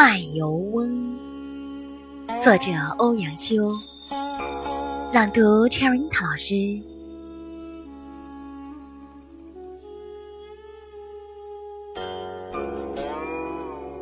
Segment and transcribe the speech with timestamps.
[0.00, 0.88] 卖油翁》，
[2.40, 3.56] 作者欧阳修，
[5.12, 6.80] 朗读 Cherry 老师。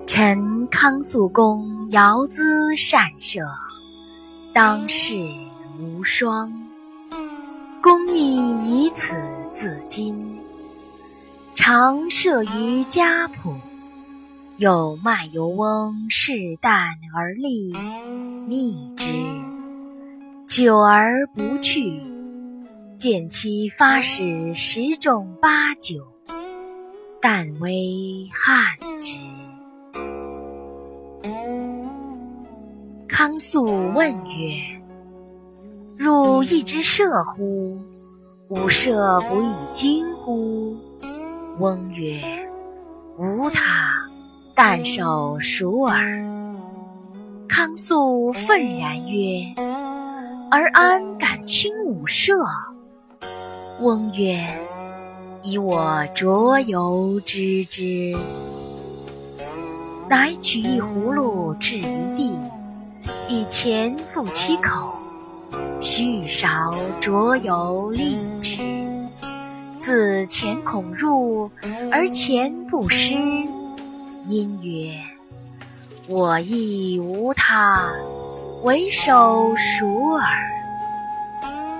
[0.07, 3.41] 臣康肃公遥咨善射，
[4.53, 5.19] 当世
[5.81, 6.53] 无双。
[7.81, 8.37] 公亦
[8.85, 9.17] 以此
[9.51, 10.15] 自矜，
[11.55, 13.55] 常射于家圃。
[14.59, 17.74] 有卖油翁适旦而立，
[18.48, 19.12] 逆之，
[20.48, 22.01] 久而不去。
[22.97, 26.06] 见其发矢十中八九，
[27.20, 29.19] 旦为憾之。
[33.06, 34.80] 康肃问曰
[36.00, 37.78] ：“汝亦之射乎？
[38.48, 40.78] 吾射不亦精乎？”
[41.61, 42.23] 翁曰
[43.20, 43.95] ：“无他，
[44.56, 46.25] 但手熟耳。”
[47.47, 49.55] 康肃愤然曰
[50.50, 52.34] ：“而安敢轻吾射？”
[53.81, 54.36] 翁曰
[55.44, 58.16] ：“以我酌油知之。”
[60.08, 61.83] 乃取一葫芦置于
[62.16, 62.41] 地。
[63.28, 64.92] 以钱覆其口，
[65.81, 68.59] 须勺浊油沥之。
[69.78, 71.48] 自钱孔入，
[71.92, 73.14] 而钱不湿，
[74.28, 74.98] 因曰
[76.08, 77.91] ：“我亦无他，
[78.64, 80.27] 唯手熟耳。”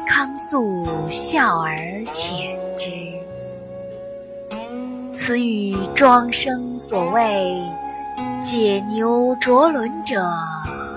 [0.07, 1.77] 康肃笑而
[2.13, 2.91] 遣之。
[5.13, 7.61] 此语庄生所谓
[8.43, 10.25] “解牛着轮者”。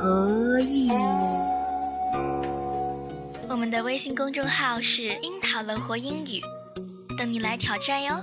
[0.01, 0.91] 何意？
[3.49, 6.39] 我们的微信公众号是“樱桃乐活英语”，
[7.17, 8.13] 等你来挑战哟。